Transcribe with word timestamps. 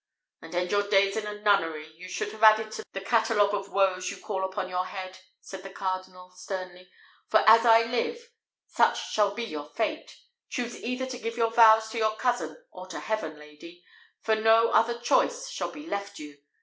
"And 0.41 0.55
end 0.55 0.71
your 0.71 0.89
days 0.89 1.15
in 1.15 1.27
a 1.27 1.39
nunnery, 1.43 1.93
you 1.95 2.09
should 2.09 2.31
have 2.31 2.41
added 2.41 2.71
to 2.71 2.83
the 2.91 3.01
catalogue 3.01 3.53
of 3.53 3.71
woes 3.71 4.09
you 4.09 4.17
call 4.19 4.43
upon 4.43 4.67
your 4.67 4.87
head," 4.87 5.19
said 5.39 5.61
the 5.61 5.69
cardinal, 5.69 6.31
sternly; 6.31 6.89
"for, 7.27 7.43
as 7.47 7.67
I 7.67 7.83
live, 7.83 8.31
such 8.65 9.11
shall 9.11 9.35
be 9.35 9.43
your 9.43 9.69
fate. 9.69 10.17
Choose 10.49 10.75
either 10.81 11.05
to 11.05 11.19
give 11.19 11.37
your 11.37 11.51
vows 11.51 11.87
to 11.89 11.99
your 11.99 12.15
cousin 12.15 12.57
or 12.71 12.87
to 12.87 12.99
heaven, 12.99 13.37
lady; 13.37 13.83
for 14.23 14.33
no 14.33 14.69
other 14.69 14.97
choice 14.99 15.47
shall 15.49 15.69
be 15.71 15.85
left 15.85 16.17
you. 16.17 16.39